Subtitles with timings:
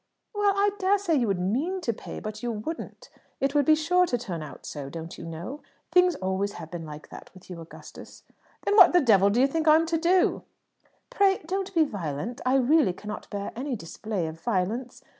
[0.33, 3.11] "Well, I dare say you would mean to pay, but you wouldn't.
[3.39, 5.61] It would be sure to turn out so, don't you know?
[5.91, 8.23] Things always have been like that with you, Augustus."
[8.65, 10.41] "Then what the devil do you think I'm to do?"
[11.11, 12.41] "Pray don't be violent!
[12.47, 15.03] I really cannot bear any display of violence.